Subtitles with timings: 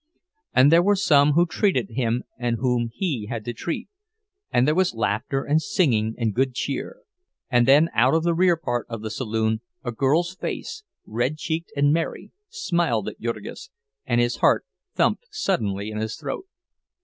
[0.51, 3.87] And there were some who treated him and whom he had to treat,
[4.51, 7.01] and there was laughter and singing and good cheer;
[7.51, 11.71] and then out of the rear part of the saloon a girl's face, red cheeked
[11.75, 13.69] and merry, smiled at Jurgis,
[14.03, 16.47] and his heart thumped suddenly in his throat.